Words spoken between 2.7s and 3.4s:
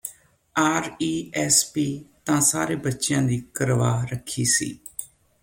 ਬੱਚਿਆਂ ਦੀ